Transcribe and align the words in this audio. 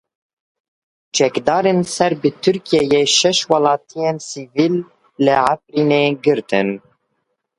Çekdarên 1.15 1.79
ser 1.93 2.11
bi 2.21 2.29
Tirkiyeyê 2.41 3.01
şeş 3.17 3.39
welatiyên 3.49 4.17
sivîl 4.27 4.75
li 5.23 5.33
Efrînê 5.53 6.03
girtin. 6.23 6.69